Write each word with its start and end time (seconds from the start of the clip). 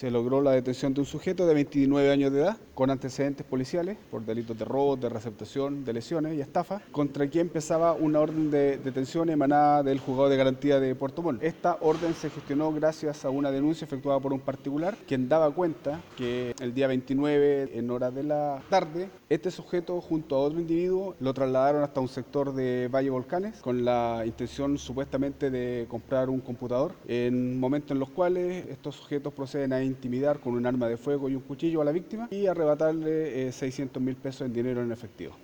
Se 0.00 0.10
logró 0.10 0.40
la 0.40 0.52
detención 0.52 0.94
de 0.94 1.02
un 1.02 1.06
sujeto 1.06 1.46
de 1.46 1.52
29 1.52 2.10
años 2.10 2.32
de 2.32 2.40
edad 2.40 2.56
con 2.74 2.88
antecedentes 2.88 3.44
policiales 3.44 3.98
por 4.10 4.24
delitos 4.24 4.58
de 4.58 4.64
robo, 4.64 4.96
de 4.96 5.10
receptación, 5.10 5.84
de 5.84 5.92
lesiones 5.92 6.38
y 6.38 6.40
estafa, 6.40 6.80
contra 6.90 7.28
quien 7.28 7.50
pesaba 7.50 7.92
una 7.92 8.20
orden 8.20 8.50
de 8.50 8.78
detención 8.78 9.28
emanada 9.28 9.82
del 9.82 10.00
juzgado 10.00 10.30
de 10.30 10.38
garantía 10.38 10.80
de 10.80 10.94
Puerto 10.94 11.20
Montt. 11.20 11.42
Esta 11.42 11.76
orden 11.82 12.14
se 12.14 12.30
gestionó 12.30 12.72
gracias 12.72 13.26
a 13.26 13.28
una 13.28 13.50
denuncia 13.50 13.84
efectuada 13.84 14.18
por 14.20 14.32
un 14.32 14.40
particular 14.40 14.96
quien 15.06 15.28
daba 15.28 15.50
cuenta 15.50 16.00
que 16.16 16.54
el 16.62 16.72
día 16.72 16.86
29 16.86 17.72
en 17.74 17.90
horas 17.90 18.14
de 18.14 18.22
la 18.22 18.62
tarde 18.70 19.10
este 19.28 19.50
sujeto 19.50 20.00
junto 20.00 20.36
a 20.36 20.38
otro 20.38 20.60
individuo 20.60 21.14
lo 21.20 21.34
trasladaron 21.34 21.82
hasta 21.82 22.00
un 22.00 22.08
sector 22.08 22.54
de 22.54 22.88
Valle 22.88 23.10
Volcanes 23.10 23.58
con 23.58 23.84
la 23.84 24.22
intención 24.24 24.78
supuestamente 24.78 25.50
de 25.50 25.84
comprar 25.90 26.30
un 26.30 26.40
computador 26.40 26.94
en 27.06 27.60
momentos 27.60 27.90
en 27.90 27.98
los 27.98 28.08
cuales 28.08 28.64
estos 28.66 28.94
sujetos 28.94 29.34
proceden 29.34 29.74
a 29.74 29.89
intimidar 29.90 30.40
con 30.40 30.54
un 30.54 30.66
arma 30.66 30.88
de 30.88 30.96
fuego 30.96 31.28
y 31.28 31.34
un 31.34 31.42
cuchillo 31.42 31.82
a 31.82 31.84
la 31.84 31.92
víctima 31.92 32.28
y 32.30 32.46
arrebatarle 32.46 33.52
600 33.52 34.00
eh, 34.00 34.04
mil 34.04 34.16
pesos 34.16 34.46
en 34.46 34.52
dinero 34.52 34.82
en 34.82 34.92
efectivo. 34.92 35.34